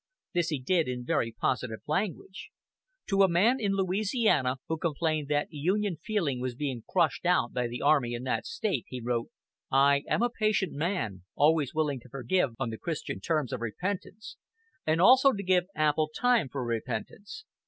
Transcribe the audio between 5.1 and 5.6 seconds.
that